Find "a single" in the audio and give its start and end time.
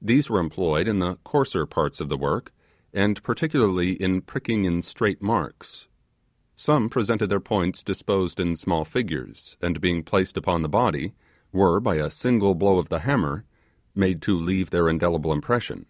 11.96-12.54